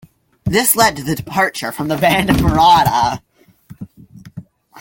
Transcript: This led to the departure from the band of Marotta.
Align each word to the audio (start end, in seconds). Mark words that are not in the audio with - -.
This 0.45 0.75
led 0.75 0.95
to 0.95 1.03
the 1.03 1.13
departure 1.13 1.71
from 1.71 1.87
the 1.87 1.95
band 1.95 2.31
of 2.31 2.37
Marotta. 2.37 3.21